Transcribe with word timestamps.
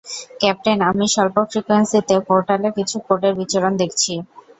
Captain, 0.41 0.79
আমি 0.89 1.05
স্বল্প 1.07 1.37
ফ্রিকোয়েন্সিতে 1.51 2.15
পোর্টালে 2.27 2.69
কিছু 2.77 2.95
কোডের 3.07 3.33
বিচরণ 3.39 3.73
দেখছি! 3.81 4.13